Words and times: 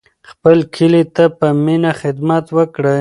خپل 0.29 0.57
کلي 0.75 1.03
ته 1.15 1.23
په 1.37 1.47
مینه 1.63 1.91
خدمت 2.01 2.45
وکړئ. 2.57 2.99